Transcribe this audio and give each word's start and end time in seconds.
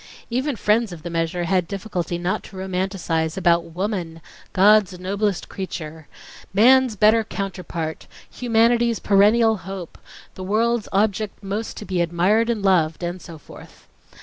Even 0.31 0.55
friends 0.55 0.91
of 0.91 1.03
the 1.03 1.11
measure 1.11 1.43
had 1.43 1.67
difficulty 1.67 2.17
not 2.17 2.41
to 2.41 2.55
romanticize 2.57 3.37
about 3.37 3.65
"Woman—God's 3.65 4.97
noblest 4.97 5.47
creature"... 5.47 6.07
"man's 6.55 6.95
better 6.95 7.23
counterpart"... 7.23 8.07
"humanity's 8.27 8.97
perennial 8.97 9.57
hope"... 9.57 9.99
"the 10.33 10.43
world's 10.43 10.89
object 10.91 11.43
most 11.43 11.77
to 11.77 11.85
be 11.85 12.01
admired 12.01 12.49
and 12.49 12.63
loved"... 12.63 13.03
and 13.03 13.21
so 13.21 13.37
forth. 13.37 13.85